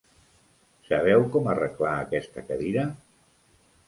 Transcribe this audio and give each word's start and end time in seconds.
Sabeu 0.85 1.25
com 1.35 1.49
arreglar 1.51 1.91
aquesta 2.05 2.45
cadira? 2.47 2.87